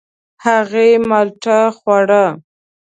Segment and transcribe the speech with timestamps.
[0.45, 2.25] هغې مالټه خوړه.